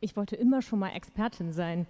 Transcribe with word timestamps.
Ich 0.00 0.16
wollte 0.16 0.36
immer 0.36 0.62
schon 0.62 0.78
mal 0.78 0.90
Expertin 0.90 1.52
sein. 1.52 1.86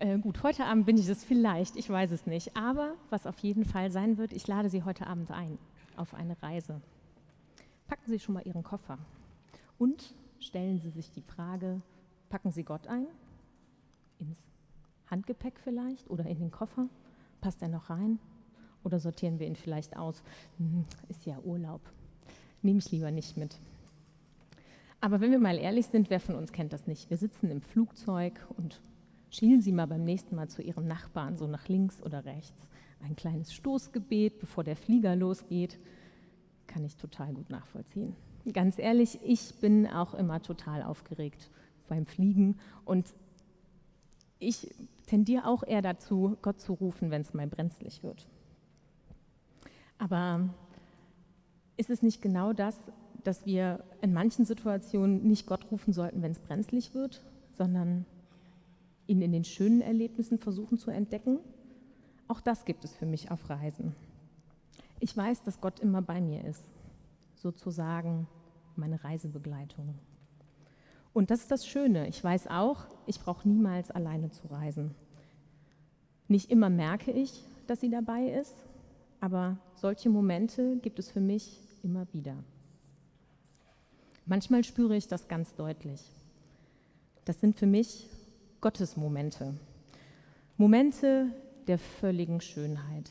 Äh, 0.00 0.18
gut, 0.18 0.42
heute 0.42 0.64
Abend 0.64 0.86
bin 0.86 0.96
ich 0.96 1.08
es 1.08 1.24
vielleicht, 1.24 1.76
ich 1.76 1.90
weiß 1.90 2.10
es 2.10 2.26
nicht. 2.26 2.56
Aber 2.56 2.94
was 3.10 3.26
auf 3.26 3.38
jeden 3.40 3.64
Fall 3.66 3.90
sein 3.90 4.16
wird, 4.16 4.32
ich 4.32 4.46
lade 4.46 4.70
Sie 4.70 4.82
heute 4.82 5.06
Abend 5.06 5.30
ein 5.30 5.58
auf 5.96 6.14
eine 6.14 6.40
Reise. 6.42 6.80
Packen 7.86 8.10
Sie 8.10 8.18
schon 8.18 8.34
mal 8.34 8.46
Ihren 8.46 8.62
Koffer 8.62 8.98
und 9.78 10.14
stellen 10.38 10.80
Sie 10.80 10.90
sich 10.90 11.10
die 11.10 11.22
Frage, 11.22 11.82
packen 12.30 12.50
Sie 12.50 12.64
Gott 12.64 12.86
ein? 12.86 13.06
Ins 14.18 14.38
Handgepäck 15.10 15.58
vielleicht 15.62 16.08
oder 16.08 16.24
in 16.24 16.38
den 16.38 16.50
Koffer? 16.50 16.88
Passt 17.40 17.60
er 17.60 17.68
noch 17.68 17.90
rein? 17.90 18.18
Oder 18.84 19.00
sortieren 19.00 19.38
wir 19.38 19.46
ihn 19.46 19.56
vielleicht 19.56 19.96
aus? 19.96 20.22
Hm, 20.56 20.84
ist 21.08 21.26
ja 21.26 21.38
Urlaub. 21.40 21.80
Nehme 22.62 22.78
ich 22.78 22.90
lieber 22.90 23.10
nicht 23.10 23.36
mit. 23.36 23.58
Aber 25.00 25.20
wenn 25.20 25.30
wir 25.30 25.38
mal 25.38 25.58
ehrlich 25.58 25.86
sind, 25.86 26.10
wer 26.10 26.20
von 26.20 26.34
uns 26.34 26.52
kennt 26.52 26.72
das 26.72 26.86
nicht? 26.86 27.08
Wir 27.08 27.16
sitzen 27.16 27.50
im 27.50 27.62
Flugzeug 27.62 28.44
und 28.56 28.80
schielen 29.30 29.60
Sie 29.60 29.72
mal 29.72 29.86
beim 29.86 30.04
nächsten 30.04 30.34
Mal 30.34 30.48
zu 30.48 30.60
Ihrem 30.62 30.86
Nachbarn 30.86 31.36
so 31.36 31.46
nach 31.46 31.68
links 31.68 32.02
oder 32.02 32.24
rechts. 32.24 32.66
Ein 33.00 33.14
kleines 33.14 33.54
Stoßgebet, 33.54 34.40
bevor 34.40 34.64
der 34.64 34.76
Flieger 34.76 35.14
losgeht, 35.14 35.78
kann 36.66 36.84
ich 36.84 36.96
total 36.96 37.32
gut 37.32 37.48
nachvollziehen. 37.48 38.16
Ganz 38.52 38.78
ehrlich, 38.78 39.20
ich 39.22 39.54
bin 39.60 39.86
auch 39.86 40.14
immer 40.14 40.42
total 40.42 40.82
aufgeregt 40.82 41.50
beim 41.86 42.06
Fliegen 42.06 42.56
und 42.84 43.14
ich 44.40 44.74
tendiere 45.06 45.46
auch 45.46 45.62
eher 45.62 45.82
dazu, 45.82 46.36
Gott 46.42 46.60
zu 46.60 46.72
rufen, 46.72 47.10
wenn 47.10 47.22
es 47.22 47.34
mal 47.34 47.46
brenzlig 47.46 48.02
wird. 48.02 48.26
Aber 49.98 50.48
ist 51.76 51.90
es 51.90 52.02
nicht 52.02 52.22
genau 52.22 52.52
das, 52.52 52.76
dass 53.24 53.46
wir 53.46 53.84
in 54.00 54.12
manchen 54.12 54.44
Situationen 54.44 55.26
nicht 55.26 55.46
Gott 55.46 55.70
rufen 55.70 55.92
sollten, 55.92 56.22
wenn 56.22 56.32
es 56.32 56.40
brenzlig 56.40 56.94
wird, 56.94 57.22
sondern 57.52 58.04
ihn 59.06 59.22
in 59.22 59.32
den 59.32 59.44
schönen 59.44 59.80
Erlebnissen 59.80 60.38
versuchen 60.38 60.78
zu 60.78 60.90
entdecken? 60.90 61.38
Auch 62.28 62.40
das 62.40 62.64
gibt 62.64 62.84
es 62.84 62.94
für 62.94 63.06
mich 63.06 63.30
auf 63.30 63.48
Reisen. 63.48 63.94
Ich 65.00 65.16
weiß, 65.16 65.42
dass 65.42 65.60
Gott 65.60 65.80
immer 65.80 66.02
bei 66.02 66.20
mir 66.20 66.44
ist, 66.44 66.64
sozusagen 67.36 68.26
meine 68.76 69.02
Reisebegleitung. 69.02 69.94
Und 71.12 71.30
das 71.30 71.40
ist 71.40 71.50
das 71.50 71.66
Schöne. 71.66 72.08
Ich 72.08 72.22
weiß 72.22 72.48
auch, 72.48 72.86
ich 73.06 73.20
brauche 73.20 73.48
niemals 73.48 73.90
alleine 73.90 74.30
zu 74.30 74.46
reisen. 74.48 74.94
Nicht 76.28 76.50
immer 76.50 76.68
merke 76.68 77.10
ich, 77.10 77.44
dass 77.66 77.80
sie 77.80 77.90
dabei 77.90 78.28
ist, 78.28 78.54
aber 79.20 79.58
solche 79.74 80.10
Momente 80.10 80.76
gibt 80.76 80.98
es 80.98 81.10
für 81.10 81.20
mich 81.20 81.58
immer 81.82 82.06
wieder. 82.12 82.36
Manchmal 84.28 84.62
spüre 84.62 84.94
ich 84.94 85.08
das 85.08 85.26
ganz 85.26 85.54
deutlich. 85.54 86.02
Das 87.24 87.40
sind 87.40 87.56
für 87.56 87.64
mich 87.64 88.10
Gottes 88.60 88.98
Momente. 88.98 89.54
Der 91.66 91.78
völligen 91.78 92.42
Schönheit. 92.42 93.10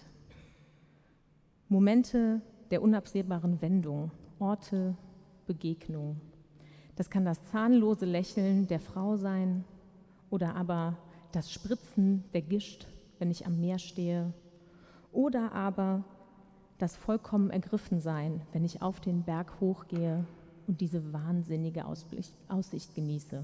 Momente 1.70 2.42
der 2.70 2.84
unabsehbaren 2.84 3.64
Wendung, 3.64 4.12
Orte, 4.38 4.96
Begegnung. 5.48 6.22
Das 6.96 7.10
kann 7.10 7.26
das 7.26 7.44
zahnlose 7.50 8.06
Lächeln 8.06 8.68
der 8.68 8.80
Frau 8.80 9.18
sein 9.18 9.64
oder 10.30 10.56
aber 10.56 10.98
das 11.32 11.52
Spritzen 11.52 12.26
der 12.36 12.44
Gischt, 12.44 12.86
wenn 13.18 13.32
ich 13.32 13.48
am 13.48 13.60
Meer 13.60 13.80
stehe. 13.80 14.34
Oder 15.12 15.52
aber 15.54 16.04
das 16.78 16.96
vollkommen 16.96 17.50
ergriffen 17.50 18.02
sein, 18.02 18.42
wenn 18.54 18.64
ich 18.64 18.84
auf 18.84 19.00
den 19.00 19.24
Berg 19.24 19.60
hochgehe 19.60 20.24
und 20.68 20.82
diese 20.82 21.14
wahnsinnige 21.14 21.86
Aussicht 21.86 22.94
genieße. 22.94 23.44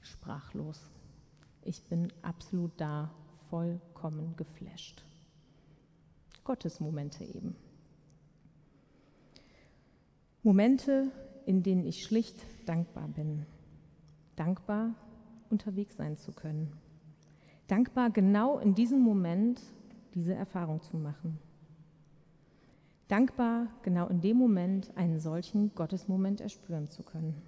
Sprachlos. 0.00 0.80
Ich 1.64 1.82
bin 1.84 2.12
absolut 2.22 2.72
da, 2.76 3.10
vollkommen 3.50 4.34
geflasht. 4.36 5.04
Gottes 6.44 6.80
Momente 6.80 7.24
eben. 7.24 7.54
Momente, 10.42 11.12
in 11.46 11.62
denen 11.62 11.84
ich 11.84 12.02
schlicht 12.04 12.36
dankbar 12.66 13.08
bin. 13.08 13.46
Dankbar, 14.34 14.94
unterwegs 15.50 15.96
sein 15.96 16.16
zu 16.16 16.32
können. 16.32 16.72
Dankbar, 17.68 18.10
genau 18.10 18.58
in 18.58 18.74
diesem 18.74 19.00
Moment 19.00 19.60
diese 20.14 20.34
Erfahrung 20.34 20.82
zu 20.82 20.96
machen. 20.96 21.38
Dankbar, 23.12 23.66
genau 23.82 24.08
in 24.08 24.22
dem 24.22 24.38
Moment 24.38 24.90
einen 24.96 25.20
solchen 25.20 25.74
Gottesmoment 25.74 26.40
erspüren 26.40 26.88
zu 26.88 27.02
können. 27.02 27.42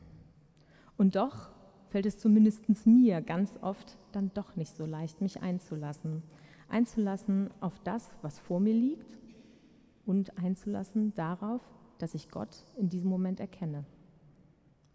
Und 0.98 1.16
doch 1.16 1.48
fällt 1.88 2.04
es 2.04 2.18
zumindest 2.18 2.68
mir 2.84 3.22
ganz 3.22 3.58
oft 3.62 3.96
dann 4.12 4.30
doch 4.34 4.56
nicht 4.56 4.76
so 4.76 4.84
leicht, 4.84 5.22
mich 5.22 5.40
einzulassen. 5.40 6.22
Einzulassen 6.68 7.48
auf 7.60 7.80
das, 7.82 8.10
was 8.20 8.38
vor 8.38 8.60
mir 8.60 8.74
liegt 8.74 9.18
und 10.04 10.36
einzulassen 10.36 11.14
darauf, 11.14 11.62
dass 11.96 12.14
ich 12.14 12.28
Gott 12.28 12.66
in 12.76 12.90
diesem 12.90 13.08
Moment 13.08 13.40
erkenne. 13.40 13.86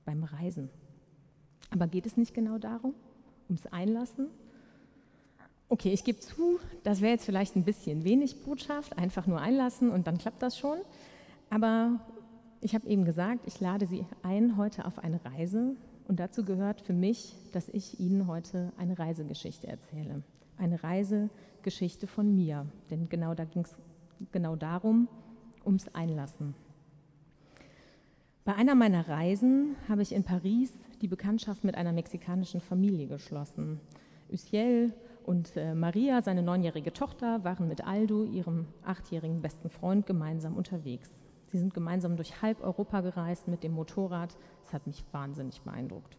Beim 0.06 0.24
Reisen. 0.24 0.70
Aber 1.72 1.88
geht 1.88 2.06
es 2.06 2.16
nicht 2.16 2.36
genau 2.36 2.60
darum? 2.60 2.94
Ums 3.48 3.66
Einlassen? 3.66 4.28
Okay, 5.72 5.94
ich 5.94 6.04
gebe 6.04 6.20
zu, 6.20 6.60
das 6.82 7.00
wäre 7.00 7.12
jetzt 7.12 7.26
vielleicht 7.26 7.56
ein 7.56 7.64
bisschen 7.64 8.04
wenig 8.04 8.42
Botschaft, 8.42 8.98
einfach 8.98 9.28
nur 9.28 9.40
einlassen 9.40 9.92
und 9.92 10.08
dann 10.08 10.18
klappt 10.18 10.42
das 10.42 10.58
schon. 10.58 10.80
Aber 11.52 12.00
ich 12.60 12.74
habe 12.74 12.88
eben 12.88 13.06
gesagt, 13.06 13.42
ich 13.46 13.60
lade 13.60 13.86
Sie 13.86 14.04
ein 14.24 14.58
heute 14.58 14.86
auf 14.86 14.98
eine 14.98 15.24
Reise 15.24 15.76
und 16.08 16.20
dazu 16.20 16.44
gehört 16.44 16.82
für 16.82 16.94
mich, 16.94 17.36
dass 17.52 17.70
ich 17.70 18.00
Ihnen 18.00 18.26
heute 18.26 18.74
eine 18.78 18.98
Reisegeschichte 18.98 19.68
erzähle. 19.68 20.24
Eine 20.58 20.84
Reisegeschichte 20.84 22.08
von 22.08 22.34
mir, 22.34 22.66
denn 22.90 23.08
genau 23.08 23.36
da 23.36 23.46
ging 23.46 23.62
es 23.64 23.76
genau 24.32 24.56
darum, 24.56 25.08
ums 25.64 25.88
Einlassen. 25.94 26.56
Bei 28.44 28.56
einer 28.56 28.74
meiner 28.74 29.08
Reisen 29.08 29.76
habe 29.88 30.02
ich 30.02 30.14
in 30.14 30.24
Paris 30.24 30.74
die 31.04 31.08
Bekanntschaft 31.08 31.64
mit 31.64 31.76
einer 31.76 31.92
mexikanischen 31.92 32.60
Familie 32.60 33.06
geschlossen. 33.06 33.80
Uciel 34.32 34.94
und 35.30 35.56
äh, 35.58 35.76
Maria, 35.76 36.24
seine 36.24 36.42
neunjährige 36.42 36.92
Tochter, 36.92 37.44
waren 37.44 37.68
mit 37.68 37.86
Aldo, 37.86 38.24
ihrem 38.24 38.66
achtjährigen 38.84 39.44
besten 39.44 39.70
Freund, 39.70 40.08
gemeinsam 40.08 40.58
unterwegs. 40.58 41.12
Sie 41.50 41.60
sind 41.60 41.76
gemeinsam 41.76 42.16
durch 42.16 42.42
halb 42.42 42.64
Europa 42.64 43.02
gereist 43.02 43.48
mit 43.48 43.64
dem 43.64 43.74
Motorrad. 43.74 44.36
Das 44.64 44.74
hat 44.74 44.88
mich 44.88 45.06
wahnsinnig 45.12 45.62
beeindruckt. 45.62 46.18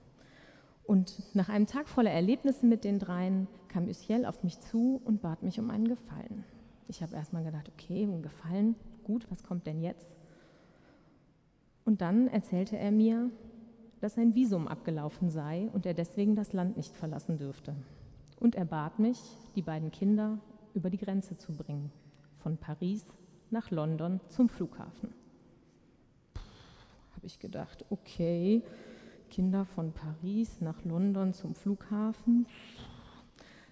Und 0.84 1.24
nach 1.34 1.48
einem 1.48 1.66
Tag 1.66 1.88
voller 1.88 2.12
Erlebnisse 2.12 2.64
mit 2.66 2.84
den 2.84 3.00
dreien 3.00 3.48
kam 3.66 3.88
Uciel 3.88 4.24
auf 4.26 4.44
mich 4.44 4.60
zu 4.60 5.00
und 5.04 5.22
bat 5.22 5.42
mich 5.42 5.58
um 5.58 5.70
einen 5.70 5.88
Gefallen. 5.88 6.44
Ich 6.86 7.02
habe 7.02 7.16
erstmal 7.16 7.42
gedacht, 7.42 7.68
okay, 7.68 8.04
ein 8.04 8.22
Gefallen, 8.22 8.76
gut, 9.02 9.28
was 9.28 9.42
kommt 9.42 9.66
denn 9.66 9.80
jetzt? 9.80 10.14
Und 11.84 12.00
dann 12.00 12.28
erzählte 12.28 12.78
er 12.78 12.92
mir, 12.92 13.28
dass 14.00 14.14
sein 14.14 14.36
Visum 14.36 14.68
abgelaufen 14.68 15.30
sei 15.30 15.68
und 15.72 15.84
er 15.84 15.94
deswegen 15.94 16.36
das 16.36 16.52
Land 16.52 16.76
nicht 16.76 16.96
verlassen 16.96 17.38
dürfte. 17.38 17.74
Und 18.40 18.54
er 18.54 18.64
bat 18.64 18.98
mich, 18.98 19.20
die 19.54 19.62
beiden 19.62 19.90
Kinder 19.90 20.38
über 20.72 20.88
die 20.88 20.96
Grenze 20.96 21.36
zu 21.36 21.52
bringen, 21.52 21.92
von 22.38 22.56
Paris 22.56 23.04
nach 23.50 23.70
London 23.70 24.18
zum 24.28 24.48
Flughafen. 24.48 25.12
Habe 27.14 27.26
ich 27.26 27.38
gedacht, 27.38 27.84
okay, 27.90 28.62
Kinder 29.28 29.66
von 29.66 29.92
Paris 29.92 30.62
nach 30.62 30.82
London 30.84 31.34
zum 31.34 31.54
Flughafen. 31.54 32.46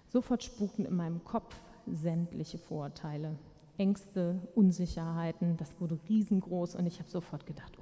Sofort 0.07 0.43
spukten 0.43 0.85
in 0.85 0.95
meinem 0.95 1.23
Kopf 1.23 1.55
sämtliche 1.87 2.59
Vorurteile, 2.59 3.39
Ängste, 3.79 4.39
Unsicherheiten. 4.53 5.57
Das 5.57 5.81
wurde 5.81 5.97
riesengroß 6.07 6.75
und 6.75 6.85
ich 6.85 6.99
habe 6.99 7.09
sofort 7.09 7.47
gedacht, 7.47 7.78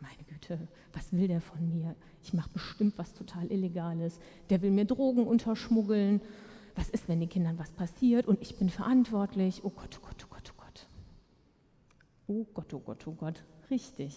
meine 0.00 0.22
Güte, 0.24 0.68
was 0.92 1.12
will 1.12 1.28
der 1.28 1.40
von 1.40 1.68
mir? 1.68 1.94
Ich 2.22 2.32
mache 2.32 2.50
bestimmt 2.50 2.98
was 2.98 3.14
total 3.14 3.50
Illegales. 3.50 4.20
Der 4.50 4.62
will 4.62 4.70
mir 4.70 4.84
Drogen 4.84 5.26
unterschmuggeln. 5.26 6.20
Was 6.74 6.90
ist, 6.90 7.08
wenn 7.08 7.20
den 7.20 7.28
Kindern 7.28 7.58
was 7.58 7.72
passiert 7.72 8.26
und 8.26 8.40
ich 8.40 8.56
bin 8.56 8.70
verantwortlich? 8.70 9.64
Oh 9.64 9.70
Gott, 9.70 9.98
oh 10.00 10.06
Gott, 10.06 10.24
oh 10.24 10.28
Gott, 10.30 10.52
oh 10.52 10.62
Gott. 10.62 10.88
Oh 12.28 12.46
Gott, 12.54 12.74
oh 12.74 12.80
Gott, 12.80 13.06
oh 13.06 13.12
Gott. 13.12 13.42
Richtig. 13.70 14.16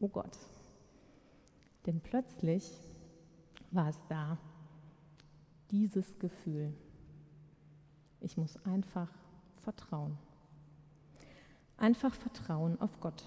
Oh 0.00 0.08
Gott. 0.08 0.36
Denn 1.86 2.00
plötzlich 2.00 2.70
war 3.70 3.88
es 3.88 3.98
da, 4.08 4.38
dieses 5.70 6.18
Gefühl. 6.18 6.74
Ich 8.20 8.36
muss 8.36 8.56
einfach 8.64 9.08
vertrauen. 9.58 10.18
Einfach 11.76 12.14
vertrauen 12.14 12.80
auf 12.80 13.00
Gott. 13.00 13.24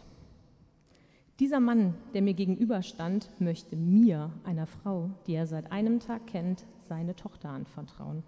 Dieser 1.39 1.61
Mann, 1.61 1.93
der 2.13 2.21
mir 2.21 2.33
gegenüberstand, 2.33 3.29
möchte 3.39 3.77
mir, 3.77 4.31
einer 4.43 4.67
Frau, 4.67 5.09
die 5.25 5.35
er 5.35 5.47
seit 5.47 5.71
einem 5.71 6.01
Tag 6.01 6.27
kennt, 6.27 6.65
seine 6.89 7.15
Tochter 7.15 7.49
anvertrauen. 7.49 8.23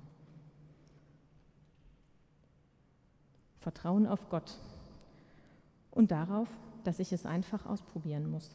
Vertrauen 3.60 4.08
auf 4.08 4.30
Gott 4.30 4.58
und 5.92 6.12
darauf, 6.12 6.48
dass 6.86 7.00
ich 7.00 7.12
es 7.12 7.26
einfach 7.26 7.66
ausprobieren 7.66 8.32
muss. 8.32 8.50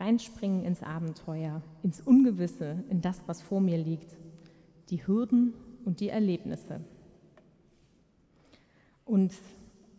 reinspringen 0.00 0.64
ins 0.64 0.82
Abenteuer, 0.82 1.60
ins 1.82 2.00
Ungewisse, 2.00 2.84
in 2.88 3.00
das, 3.00 3.22
was 3.26 3.42
vor 3.42 3.60
mir 3.60 3.78
liegt, 3.78 4.16
die 4.90 5.04
Hürden 5.04 5.54
und 5.84 5.98
die 6.00 6.08
Erlebnisse. 6.08 6.80
Und 9.04 9.34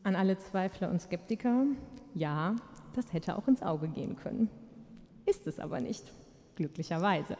an 0.04 0.16
alle 0.16 0.38
Zweifler 0.38 0.90
und 0.90 1.02
Skeptiker, 1.02 1.66
ja, 2.16 2.56
das 2.94 3.14
hätte 3.14 3.38
auch 3.38 3.48
ins 3.48 3.64
Auge 3.64 3.88
gehen 3.88 4.16
können. 4.16 4.50
Ist 5.26 5.48
es 5.48 5.60
aber 5.60 5.80
nicht, 5.80 6.12
glücklicherweise. 6.56 7.38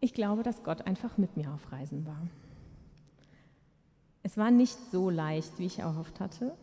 Ich 0.00 0.12
glaube, 0.14 0.42
dass 0.42 0.62
Gott 0.62 0.86
einfach 0.86 1.16
mit 1.18 1.36
mir 1.36 1.52
auf 1.52 1.72
Reisen 1.72 2.06
war. 2.06 2.26
Es 4.22 4.36
war 4.36 4.50
nicht 4.50 4.76
so 4.90 5.08
leicht, 5.08 5.58
wie 5.58 5.66
ich 5.66 5.78
erhofft 5.78 6.20
hatte. 6.20 6.54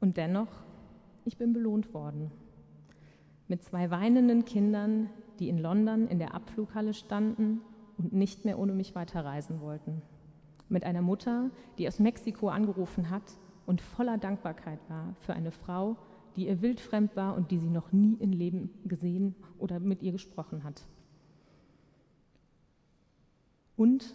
Und 0.00 0.16
dennoch, 0.18 0.48
ich 1.24 1.38
bin 1.38 1.52
belohnt 1.52 1.94
worden. 1.94 2.30
Mit 3.48 3.62
zwei 3.62 3.90
weinenden 3.90 4.44
Kindern, 4.44 5.08
die 5.38 5.48
in 5.48 5.58
London 5.58 6.06
in 6.08 6.18
der 6.18 6.34
Abflughalle 6.34 6.94
standen 6.94 7.62
und 7.98 8.12
nicht 8.12 8.44
mehr 8.44 8.58
ohne 8.58 8.72
mich 8.72 8.94
weiterreisen 8.94 9.60
wollten. 9.60 10.02
Mit 10.68 10.84
einer 10.84 11.02
Mutter, 11.02 11.50
die 11.78 11.88
aus 11.88 11.98
Mexiko 11.98 12.48
angerufen 12.48 13.10
hat 13.10 13.22
und 13.66 13.80
voller 13.80 14.18
Dankbarkeit 14.18 14.80
war 14.88 15.14
für 15.20 15.34
eine 15.34 15.50
Frau, 15.50 15.96
die 16.36 16.48
ihr 16.48 16.62
wildfremd 16.62 17.16
war 17.16 17.36
und 17.36 17.50
die 17.50 17.58
sie 17.58 17.70
noch 17.70 17.92
nie 17.92 18.14
im 18.20 18.32
Leben 18.32 18.70
gesehen 18.84 19.34
oder 19.58 19.80
mit 19.80 20.02
ihr 20.02 20.12
gesprochen 20.12 20.64
hat. 20.64 20.82
Und 23.76 24.14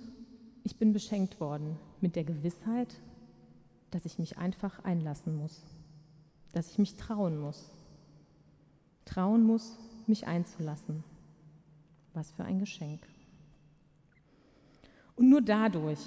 ich 0.64 0.78
bin 0.78 0.94
beschenkt 0.94 1.40
worden 1.40 1.78
mit 2.02 2.16
der 2.16 2.24
Gewissheit, 2.24 2.96
dass 3.92 4.06
ich 4.06 4.20
mich 4.20 4.38
einfach 4.38 4.84
einlassen 4.84 5.36
muss, 5.36 5.64
dass 6.52 6.72
ich 6.72 6.78
mich 6.78 6.96
trauen 6.96 7.38
muss, 7.38 7.72
trauen 9.06 9.44
muss, 9.44 9.78
mich 10.08 10.28
einzulassen. 10.28 11.04
Was 12.14 12.32
für 12.32 12.44
ein 12.44 12.60
Geschenk. 12.60 13.02
Und 15.16 15.30
nur 15.30 15.42
dadurch, 15.42 16.00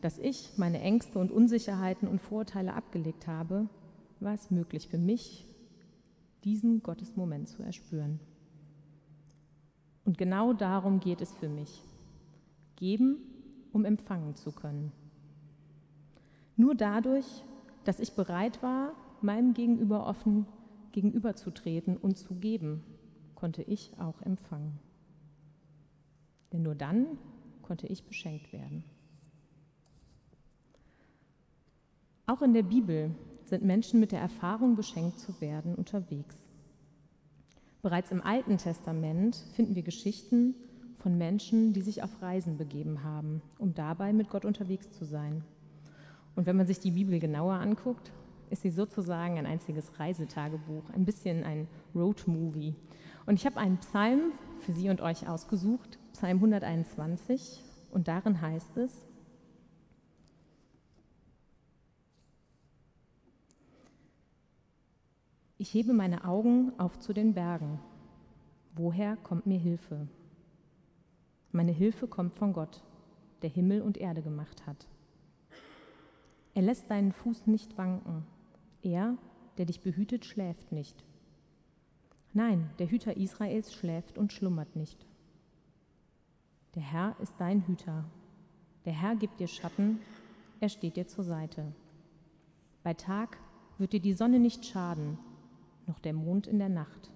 dass 0.00 0.18
ich 0.18 0.50
meine 0.56 0.80
Ängste 0.80 1.18
und 1.18 1.30
Unsicherheiten 1.30 2.08
und 2.08 2.20
Vorurteile 2.20 2.74
abgelegt 2.74 3.26
habe, 3.26 3.68
war 4.20 4.34
es 4.34 4.50
möglich 4.50 4.88
für 4.88 4.98
mich, 4.98 5.46
diesen 6.44 6.82
Gottesmoment 6.82 7.48
zu 7.48 7.62
erspüren. 7.62 8.20
Und 10.04 10.18
genau 10.18 10.52
darum 10.52 11.00
geht 11.00 11.20
es 11.20 11.32
für 11.32 11.48
mich. 11.48 11.82
Geben 12.76 13.18
um 13.72 13.84
empfangen 13.84 14.34
zu 14.34 14.52
können. 14.52 14.92
Nur 16.56 16.74
dadurch, 16.74 17.26
dass 17.84 18.00
ich 18.00 18.14
bereit 18.14 18.62
war, 18.62 18.92
meinem 19.22 19.54
Gegenüber 19.54 20.06
offen 20.06 20.46
gegenüberzutreten 20.92 21.96
und 21.96 22.18
zu 22.18 22.34
geben, 22.34 22.84
konnte 23.34 23.62
ich 23.62 23.98
auch 23.98 24.20
empfangen. 24.22 24.78
Denn 26.52 26.62
nur 26.62 26.74
dann 26.74 27.18
konnte 27.62 27.86
ich 27.86 28.04
beschenkt 28.04 28.52
werden. 28.52 28.84
Auch 32.26 32.42
in 32.42 32.52
der 32.52 32.62
Bibel 32.62 33.14
sind 33.52 33.64
Menschen 33.64 34.00
mit 34.00 34.12
der 34.12 34.20
Erfahrung, 34.20 34.76
beschenkt 34.76 35.18
zu 35.18 35.38
werden, 35.42 35.74
unterwegs. 35.74 36.36
Bereits 37.82 38.10
im 38.10 38.22
Alten 38.22 38.56
Testament 38.56 39.36
finden 39.52 39.74
wir 39.74 39.82
Geschichten 39.82 40.54
von 40.96 41.18
Menschen, 41.18 41.74
die 41.74 41.82
sich 41.82 42.02
auf 42.02 42.22
Reisen 42.22 42.56
begeben 42.56 43.04
haben, 43.04 43.42
um 43.58 43.74
dabei 43.74 44.14
mit 44.14 44.30
Gott 44.30 44.46
unterwegs 44.46 44.90
zu 44.92 45.04
sein. 45.04 45.44
Und 46.34 46.46
wenn 46.46 46.56
man 46.56 46.66
sich 46.66 46.80
die 46.80 46.92
Bibel 46.92 47.18
genauer 47.18 47.52
anguckt, 47.52 48.10
ist 48.48 48.62
sie 48.62 48.70
sozusagen 48.70 49.36
ein 49.36 49.44
einziges 49.44 50.00
Reisetagebuch, 50.00 50.88
ein 50.94 51.04
bisschen 51.04 51.44
ein 51.44 51.68
Roadmovie. 51.94 52.74
Und 53.26 53.34
ich 53.34 53.44
habe 53.44 53.58
einen 53.58 53.76
Psalm 53.76 54.32
für 54.60 54.72
Sie 54.72 54.88
und 54.88 55.02
euch 55.02 55.28
ausgesucht, 55.28 55.98
Psalm 56.14 56.38
121, 56.38 57.62
und 57.90 58.08
darin 58.08 58.40
heißt 58.40 58.78
es, 58.78 59.04
Ich 65.62 65.74
hebe 65.74 65.92
meine 65.92 66.24
Augen 66.24 66.72
auf 66.76 66.98
zu 66.98 67.12
den 67.12 67.34
Bergen. 67.34 67.78
Woher 68.74 69.14
kommt 69.14 69.46
mir 69.46 69.60
Hilfe? 69.60 70.08
Meine 71.52 71.70
Hilfe 71.70 72.08
kommt 72.08 72.34
von 72.34 72.52
Gott, 72.52 72.82
der 73.42 73.50
Himmel 73.50 73.80
und 73.80 73.96
Erde 73.96 74.22
gemacht 74.22 74.66
hat. 74.66 74.88
Er 76.54 76.62
lässt 76.62 76.90
deinen 76.90 77.12
Fuß 77.12 77.46
nicht 77.46 77.78
wanken. 77.78 78.26
Er, 78.82 79.16
der 79.56 79.66
dich 79.66 79.82
behütet, 79.82 80.24
schläft 80.24 80.72
nicht. 80.72 81.04
Nein, 82.32 82.68
der 82.80 82.90
Hüter 82.90 83.16
Israels 83.16 83.72
schläft 83.72 84.18
und 84.18 84.32
schlummert 84.32 84.74
nicht. 84.74 85.06
Der 86.74 86.82
Herr 86.82 87.14
ist 87.22 87.36
dein 87.38 87.64
Hüter. 87.68 88.04
Der 88.84 88.94
Herr 88.94 89.14
gibt 89.14 89.38
dir 89.38 89.46
Schatten, 89.46 90.00
er 90.58 90.70
steht 90.70 90.96
dir 90.96 91.06
zur 91.06 91.22
Seite. 91.22 91.72
Bei 92.82 92.94
Tag 92.94 93.38
wird 93.78 93.92
dir 93.92 94.00
die 94.00 94.12
Sonne 94.12 94.40
nicht 94.40 94.66
schaden, 94.66 95.18
noch 95.86 95.98
der 95.98 96.12
Mond 96.12 96.46
in 96.46 96.58
der 96.58 96.68
Nacht. 96.68 97.10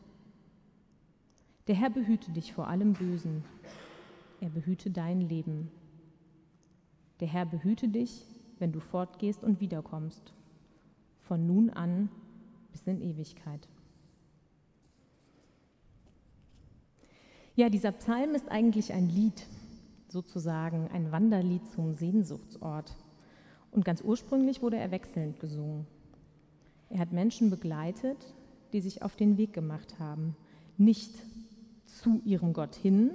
Der 1.67 1.75
Herr 1.75 1.91
behüte 1.91 2.31
dich 2.33 2.53
vor 2.53 2.69
allem 2.69 2.93
Bösen, 2.93 3.45
er 4.41 4.51
behüte 4.51 4.91
dein 4.91 5.21
Leben. 5.21 5.71
Der 7.21 7.29
Herr 7.29 7.47
behüte 7.47 7.89
dich, 7.89 8.25
wenn 8.59 8.73
du 8.73 8.81
fortgehst 8.81 9.43
und 9.43 9.61
wiederkommst, 9.61 10.33
von 11.23 11.47
nun 11.47 11.71
an 11.71 12.09
bis 12.71 12.87
in 12.87 13.01
Ewigkeit. 13.01 13.67
Ja, 17.55 17.71
dieser 17.71 17.93
Psalm 17.93 18.35
ist 18.35 18.51
eigentlich 18.51 18.93
ein 18.93 19.09
Lied, 19.09 19.47
sozusagen 20.09 20.89
ein 20.89 21.11
Wanderlied 21.11 21.67
zum 21.69 21.95
Sehnsuchtsort. 21.95 22.95
Und 23.71 23.85
ganz 23.85 24.03
ursprünglich 24.03 24.61
wurde 24.61 24.77
er 24.77 24.91
wechselnd 24.91 25.41
gesungen. 25.41 25.87
Er 26.91 26.99
hat 26.99 27.13
Menschen 27.13 27.49
begleitet, 27.49 28.35
die 28.77 28.83
sich 28.83 29.01
auf 29.01 29.17
den 29.17 29.39
Weg 29.39 29.55
gemacht 29.55 29.99
haben, 29.99 30.37
nicht 30.77 31.11
zu 31.87 32.21
ihrem 32.27 32.53
Gott 32.53 32.75
hin, 32.75 33.11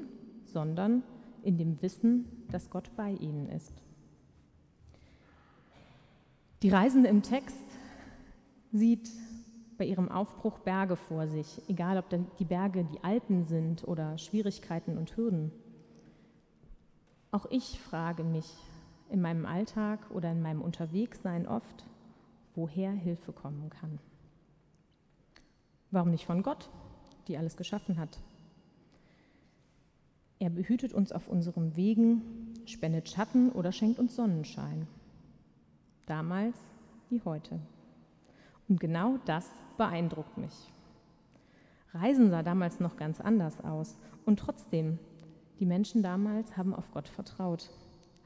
sondern 0.45 1.03
in 1.43 1.59
dem 1.59 1.79
Wissen, 1.83 2.25
dass 2.49 2.71
Gott 2.71 2.89
bei 2.95 3.11
ihnen 3.11 3.47
ist. 3.47 3.71
Die 6.63 6.69
Reisende 6.69 7.09
im 7.09 7.21
Text 7.21 7.61
sieht 8.71 9.07
bei 9.77 9.85
ihrem 9.85 10.09
Aufbruch 10.09 10.57
Berge 10.57 10.95
vor 10.95 11.27
sich, 11.27 11.61
egal 11.67 11.99
ob 11.99 12.09
die 12.39 12.45
Berge 12.45 12.83
die 12.83 13.03
Alpen 13.03 13.45
sind 13.45 13.87
oder 13.87 14.17
Schwierigkeiten 14.17 14.97
und 14.97 15.15
Hürden. 15.15 15.51
Auch 17.29 17.45
ich 17.51 17.79
frage 17.79 18.23
mich 18.23 18.51
in 19.11 19.21
meinem 19.21 19.45
Alltag 19.45 20.09
oder 20.09 20.31
in 20.31 20.41
meinem 20.41 20.63
Unterwegssein 20.63 21.47
oft, 21.47 21.85
woher 22.55 22.93
Hilfe 22.93 23.31
kommen 23.31 23.69
kann. 23.69 23.99
Warum 25.91 26.11
nicht 26.11 26.25
von 26.25 26.41
Gott, 26.41 26.69
die 27.27 27.37
alles 27.37 27.57
geschaffen 27.57 27.99
hat? 27.99 28.17
Er 30.39 30.49
behütet 30.49 30.93
uns 30.93 31.11
auf 31.11 31.27
unseren 31.27 31.75
Wegen, 31.75 32.55
spendet 32.65 33.09
Schatten 33.09 33.51
oder 33.51 33.71
schenkt 33.71 33.99
uns 33.99 34.15
Sonnenschein. 34.15 34.87
Damals 36.07 36.57
wie 37.09 37.21
heute. 37.25 37.59
Und 38.67 38.79
genau 38.79 39.17
das 39.25 39.49
beeindruckt 39.77 40.37
mich. 40.37 40.71
Reisen 41.93 42.29
sah 42.29 42.41
damals 42.41 42.79
noch 42.79 42.95
ganz 42.95 43.19
anders 43.19 43.61
aus. 43.63 43.97
Und 44.25 44.39
trotzdem, 44.39 44.97
die 45.59 45.65
Menschen 45.65 46.01
damals 46.01 46.55
haben 46.55 46.73
auf 46.73 46.89
Gott 46.91 47.09
vertraut, 47.09 47.69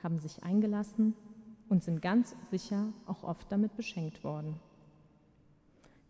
haben 0.03 0.19
sich 0.19 0.43
eingelassen 0.43 1.15
und 1.67 1.83
sind 1.83 2.01
ganz 2.01 2.35
sicher 2.51 2.93
auch 3.07 3.23
oft 3.23 3.51
damit 3.51 3.75
beschenkt 3.75 4.23
worden. 4.23 4.59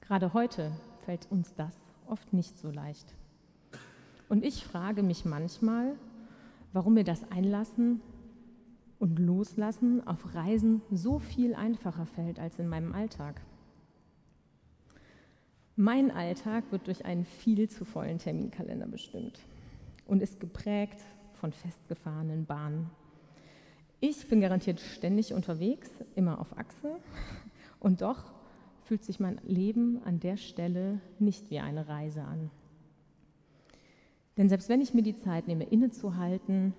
Gerade 0.02 0.34
heute 0.34 0.72
fällt 1.06 1.32
uns 1.32 1.54
das 1.56 1.74
oft 2.08 2.34
nicht 2.34 2.58
so 2.58 2.70
leicht. 2.70 3.14
Und 4.28 4.44
ich 4.44 4.64
frage 4.64 5.04
mich 5.04 5.26
manchmal, 5.26 5.96
warum 6.74 6.96
mir 6.96 7.04
das 7.04 7.32
Einlassen 7.32 8.02
und 9.00 9.20
Loslassen 9.20 10.06
auf 10.08 10.34
Reisen 10.34 10.82
so 10.92 11.20
viel 11.20 11.54
einfacher 11.54 12.06
fällt 12.06 12.40
als 12.40 12.60
in 12.60 12.68
meinem 12.68 12.94
Alltag. 12.94 13.42
Mein 15.76 16.10
Alltag 16.10 16.64
wird 16.72 16.88
durch 16.88 17.06
einen 17.06 17.26
viel 17.26 17.70
zu 17.70 17.86
vollen 17.86 18.18
Terminkalender 18.18 18.88
bestimmt 18.88 19.40
und 20.06 20.22
ist 20.22 20.40
geprägt 20.40 21.02
von 21.34 21.52
festgefahrenen 21.52 22.46
Bahnen. 22.46 22.90
Ich 24.00 24.28
bin 24.28 24.40
garantiert 24.40 24.80
ständig 24.80 25.34
unterwegs, 25.34 25.90
immer 26.16 26.40
auf 26.40 26.58
Achse, 26.58 26.98
und 27.80 28.02
doch 28.02 28.35
fühlt 28.86 29.04
sich 29.04 29.20
mein 29.20 29.42
Leben 29.44 30.02
an 30.04 30.20
der 30.20 30.38
Stelle 30.38 31.02
nicht 31.18 31.50
wie 31.50 31.60
eine 31.60 31.88
Reise 31.88 32.24
an. 32.24 32.52
Denn 34.38 34.48
selbst 34.48 34.70
wenn 34.70 34.82
ich 34.82 34.94
mir 34.94 35.02
die 35.02 35.16
Zeit 35.16 35.48
nehme, 35.48 35.64
innezuhalten, 35.64 36.74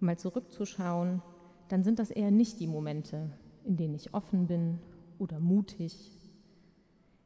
mal 0.00 0.18
zurückzuschauen, 0.18 1.22
dann 1.68 1.82
sind 1.82 1.98
das 1.98 2.10
eher 2.10 2.30
nicht 2.30 2.60
die 2.60 2.66
Momente, 2.66 3.30
in 3.64 3.76
denen 3.76 3.94
ich 3.94 4.12
offen 4.12 4.46
bin 4.46 4.78
oder 5.18 5.40
mutig, 5.40 6.10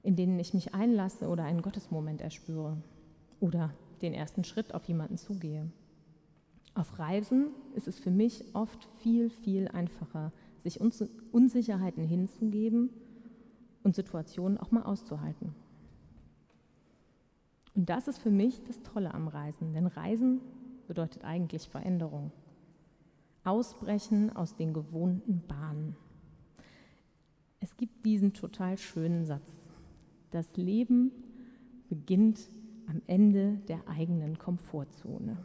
in 0.02 0.16
denen 0.16 0.38
ich 0.38 0.54
mich 0.54 0.74
einlasse 0.74 1.28
oder 1.28 1.44
einen 1.44 1.62
Gottesmoment 1.62 2.20
erspüre. 2.20 2.76
oder 3.40 3.74
den 4.02 4.14
ersten 4.14 4.44
Schritt 4.44 4.74
auf 4.74 4.84
jemanden 4.84 5.16
zugehe. 5.16 5.68
Auf 6.74 6.98
Reisen 6.98 7.48
ist 7.74 7.88
es 7.88 7.98
für 7.98 8.10
mich 8.10 8.44
oft 8.52 8.88
viel, 8.98 9.30
viel 9.30 9.66
einfacher, 9.68 10.32
sich 10.58 10.80
Unsicherheiten 10.80 12.04
hinzugeben 12.04 12.90
und 13.82 13.94
Situationen 13.94 14.58
auch 14.58 14.70
mal 14.70 14.82
auszuhalten. 14.82 15.54
Und 17.74 17.88
das 17.88 18.08
ist 18.08 18.18
für 18.18 18.30
mich 18.30 18.62
das 18.64 18.82
Tolle 18.82 19.14
am 19.14 19.28
Reisen, 19.28 19.72
denn 19.72 19.86
Reisen 19.86 20.40
bedeutet 20.86 21.24
eigentlich 21.24 21.68
Veränderung. 21.68 22.32
Ausbrechen 23.44 24.34
aus 24.36 24.54
den 24.54 24.72
gewohnten 24.72 25.42
Bahnen. 25.48 25.96
Es 27.60 27.76
gibt 27.76 28.04
diesen 28.04 28.34
total 28.34 28.76
schönen 28.78 29.24
Satz. 29.24 29.50
Das 30.30 30.56
Leben 30.56 31.12
beginnt 31.88 32.40
am 32.88 33.02
Ende 33.06 33.58
der 33.68 33.88
eigenen 33.88 34.38
Komfortzone. 34.38 35.38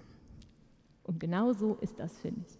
Und 1.03 1.19
genau 1.19 1.53
so 1.53 1.75
ist 1.75 1.99
das, 1.99 2.15
finde 2.17 2.41
ich. 2.47 2.59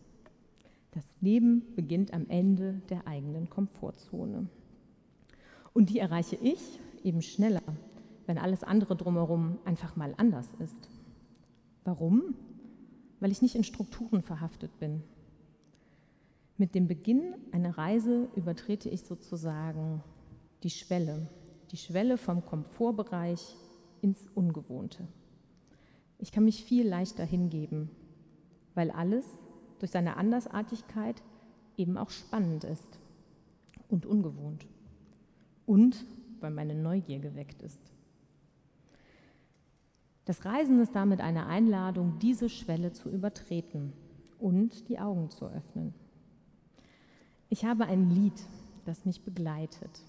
Das 0.92 1.06
Leben 1.22 1.64
beginnt 1.76 2.14
am 2.14 2.28
Ende 2.30 2.82
der 2.90 3.06
eigenen 3.06 3.50
Komfortzone. 3.50 4.48
Und 5.78 5.92
die 5.92 6.00
erreiche 6.00 6.38
ich 6.38 6.80
eben 7.04 7.22
schneller, 7.22 7.62
wenn 8.26 8.40
alles 8.40 8.64
andere 8.64 8.96
drumherum 8.96 9.60
einfach 9.64 9.96
mal 9.96 10.16
anders 10.18 10.48
ist. 10.58 10.90
Warum? 11.84 12.34
Weil 13.20 13.30
ich 13.30 13.44
nicht 13.44 13.54
in 13.54 13.64
Strukturen 13.64 14.24
verhaftet 14.24 14.80
bin. 14.80 15.04
Mit 16.58 16.74
dem 16.74 16.88
Beginn 16.88 17.36
einer 17.52 17.78
Reise 17.78 18.28
übertrete 18.36 18.90
ich 18.90 19.04
sozusagen 19.04 20.02
die 20.64 20.72
Schwelle, 20.72 21.30
die 21.70 21.78
Schwelle 21.78 22.18
vom 22.18 22.44
Komfortbereich 22.44 23.56
ins 24.02 24.26
Ungewohnte. 24.34 25.08
Ich 26.18 26.32
kann 26.32 26.46
mich 26.46 26.64
viel 26.64 26.88
leichter 26.88 27.24
hingeben, 27.24 27.92
weil 28.74 28.90
alles 28.90 29.28
durch 29.78 29.92
seine 29.92 30.18
Andersartigkeit 30.18 31.22
eben 31.78 32.00
auch 32.00 32.10
spannend 32.10 32.64
ist 32.64 33.00
und 33.90 34.08
ungewohnt. 34.08 34.66
Und 35.68 36.04
weil 36.40 36.52
meine 36.52 36.74
Neugier 36.74 37.20
geweckt 37.20 37.62
ist. 37.62 37.80
Das 40.26 40.44
Reisen 40.44 40.82
ist 40.82 40.96
damit 40.96 41.22
eine 41.22 41.46
Einladung, 41.46 42.18
diese 42.20 42.50
Schwelle 42.50 42.92
zu 42.92 43.10
übertreten 43.10 43.94
und 44.40 44.90
die 44.90 45.00
Augen 45.00 45.30
zu 45.30 45.46
öffnen. 45.46 45.94
Ich 47.50 47.64
habe 47.64 47.86
ein 47.86 48.10
Lied, 48.10 48.34
das 48.86 49.06
mich 49.06 49.24
begleitet. 49.24 50.02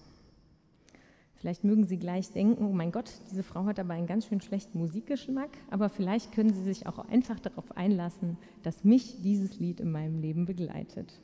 Vielleicht 1.35 1.63
mögen 1.63 1.85
Sie 1.85 1.97
gleich 1.97 2.31
denken, 2.31 2.65
oh 2.65 2.73
mein 2.73 2.91
Gott, 2.91 3.09
diese 3.31 3.43
Frau 3.43 3.63
hat 3.65 3.79
aber 3.79 3.93
einen 3.93 4.07
ganz 4.07 4.25
schön 4.25 4.41
schlechten 4.41 4.77
Musikgeschmack, 4.79 5.51
aber 5.69 5.87
vielleicht 5.87 6.33
können 6.33 6.53
Sie 6.53 6.63
sich 6.63 6.85
auch 6.85 6.99
einfach 6.99 7.39
darauf 7.39 7.77
einlassen, 7.77 8.37
dass 8.61 8.83
mich 8.83 9.21
dieses 9.21 9.57
Lied 9.57 9.79
in 9.79 9.89
meinem 9.89 10.19
Leben 10.19 10.45
begleitet. 10.45 11.21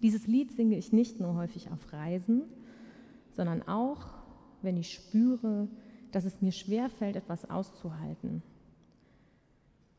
Dieses 0.00 0.26
Lied 0.26 0.52
singe 0.52 0.78
ich 0.78 0.90
nicht 0.92 1.20
nur 1.20 1.34
häufig 1.34 1.70
auf 1.70 1.92
Reisen, 1.92 2.44
sondern 3.36 3.62
auch, 3.68 4.14
wenn 4.62 4.76
ich 4.76 4.92
spüre, 4.92 5.68
dass 6.10 6.24
es 6.24 6.40
mir 6.40 6.52
schwerfällt, 6.52 7.16
etwas 7.16 7.48
auszuhalten, 7.48 8.42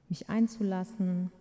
mich 0.09 0.29
einzulassen, 0.29 1.31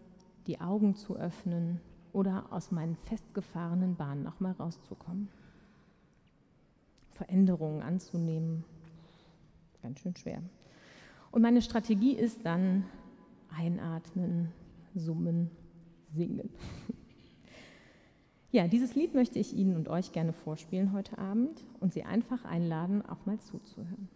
die 0.47 0.61
Augen 0.61 0.95
zu 0.95 1.17
öffnen 1.17 1.81
oder 2.13 2.53
aus 2.53 2.71
meinen 2.71 2.97
festgefahrenen 2.97 3.97
Bahnen 3.97 4.23
nochmal 4.23 4.53
rauszukommen. 4.53 5.29
Veränderungen 7.11 7.83
anzunehmen. 7.83 8.65
Ganz 9.83 10.01
schön 10.01 10.15
schwer. 10.17 10.43
Und 11.31 11.43
meine 11.43 11.63
Strategie 11.63 12.13
ist 12.13 12.45
dann 12.45 12.85
einatmen, 13.57 14.53
summen, 14.95 15.51
singen. 16.13 16.51
Ja, 18.53 18.69
dieses 18.69 18.95
Lied 18.95 19.15
möchte 19.15 19.39
ich 19.39 19.55
Ihnen 19.55 19.77
und 19.77 19.89
euch 19.89 20.13
gerne 20.13 20.33
vorspielen 20.33 20.93
heute 20.93 21.19
Abend 21.19 21.65
und 21.81 21.93
Sie 21.93 22.05
einfach 22.05 22.45
einladen, 22.45 23.03
auch 23.03 23.27
mal 23.27 23.39
zuzuhören. 23.41 24.09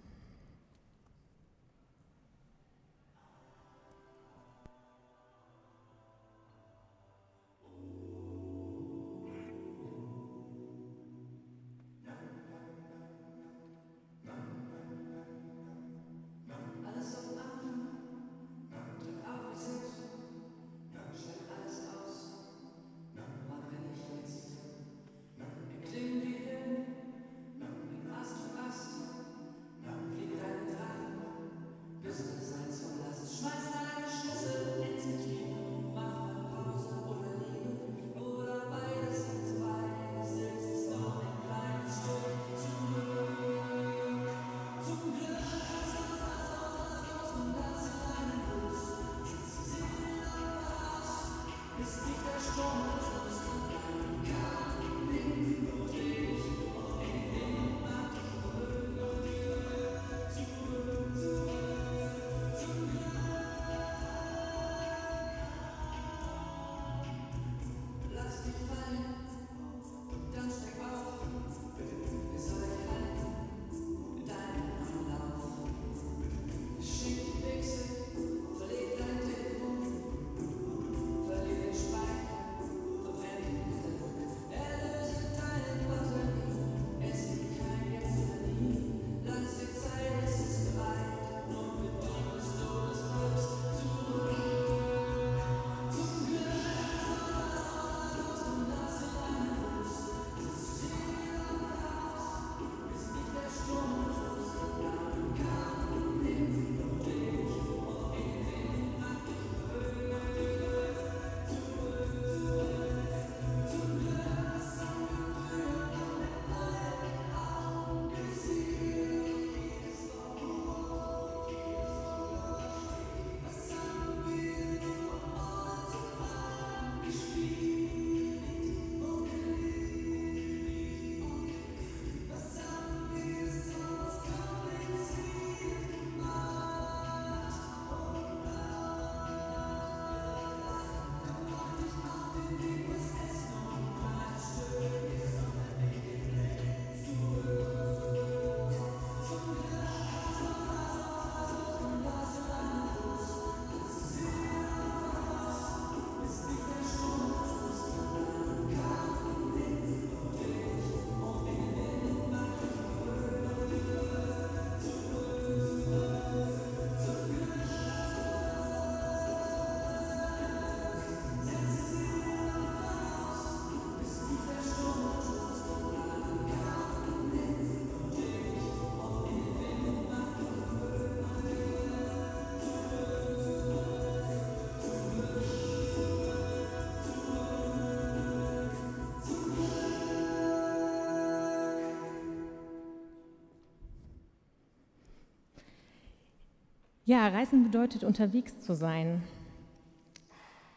Ja, 197.11 197.26
Reisen 197.26 197.64
bedeutet 197.64 198.05
unterwegs 198.05 198.61
zu 198.61 198.73
sein. 198.73 199.21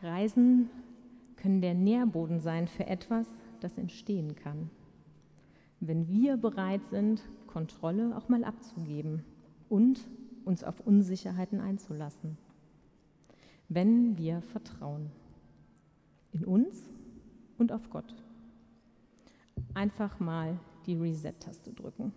Reisen 0.02 0.68
können 1.36 1.62
der 1.62 1.76
Nährboden 1.76 2.40
sein 2.40 2.68
für 2.68 2.88
etwas, 2.88 3.28
das 3.60 3.78
entstehen 3.78 4.36
kann. 4.36 4.72
Wenn 5.80 6.08
wir 6.08 6.38
bereit 6.38 6.84
sind, 6.88 7.22
Kontrolle 7.46 8.18
auch 8.18 8.30
mal 8.30 8.44
abzugeben 8.44 9.24
und 9.70 10.08
uns 10.44 10.64
auf 10.64 10.80
Unsicherheiten 10.80 11.60
einzulassen. 11.60 12.40
Wenn 13.70 14.18
wir 14.18 14.42
vertrauen. 14.42 15.12
In 16.32 16.46
uns 16.46 16.82
und 17.60 17.72
auf 17.72 17.92
Gott. 17.92 18.12
Einfach 19.76 20.20
mal 20.20 20.60
die 20.88 20.96
Reset-Taste 20.96 21.74
drücken. 21.74 22.12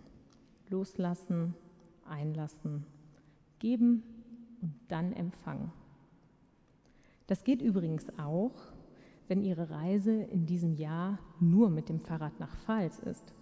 Loslassen, 0.69 1.53
einlassen, 2.09 2.83
geben 3.59 4.03
und 4.61 4.73
dann 4.87 5.13
empfangen. 5.13 5.71
Das 7.27 7.43
geht 7.43 7.61
übrigens 7.61 8.07
auch, 8.17 8.53
wenn 9.27 9.41
Ihre 9.41 9.69
Reise 9.69 10.13
in 10.13 10.45
diesem 10.45 10.73
Jahr 10.73 11.19
nur 11.39 11.69
mit 11.69 11.89
dem 11.89 11.99
Fahrrad 11.99 12.39
nach 12.39 12.55
Pfalz 12.55 12.99
ist 12.99 13.33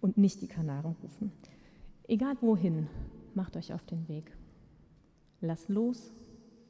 und 0.00 0.18
nicht 0.18 0.42
die 0.42 0.48
Kanaren 0.48 0.94
rufen. 1.02 1.32
Egal 2.06 2.36
wohin, 2.42 2.88
macht 3.34 3.56
euch 3.56 3.72
auf 3.72 3.84
den 3.86 4.06
Weg. 4.08 4.36
Lasst 5.40 5.68
los, 5.68 6.12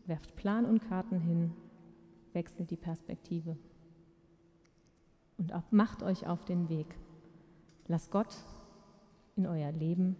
werft 0.06 0.36
Plan 0.36 0.64
und 0.64 0.80
Karten 0.80 1.18
hin, 1.18 1.52
wechselt 2.32 2.70
die 2.70 2.76
Perspektive 2.76 3.56
und 5.36 5.52
macht 5.72 6.02
euch 6.02 6.26
auf 6.26 6.44
den 6.44 6.68
Weg. 6.68 6.86
Lasst 7.88 8.10
Gott 8.10 8.36
in 9.36 9.46
euer 9.46 9.72
Leben 9.72 10.16